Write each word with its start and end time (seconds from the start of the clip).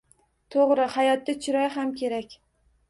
To‘g‘ri, 0.55 0.87
hayotda 0.95 1.37
chiroy 1.45 1.71
ham 1.79 1.95
kerak. 2.03 2.37